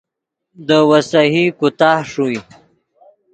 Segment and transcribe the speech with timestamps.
[0.67, 2.39] دے ویسہی کوتاہ ݰوئے